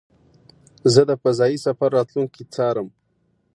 زه 0.93 1.01
د 1.09 1.11
فضایي 1.23 1.57
سفر 1.65 1.89
راتلونکی 1.97 2.43
څارم. 2.53 2.87